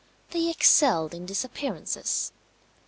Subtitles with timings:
[0.31, 2.31] They excelled in disappearances.